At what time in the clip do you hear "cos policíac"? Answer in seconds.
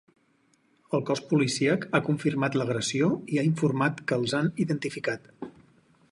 1.09-1.85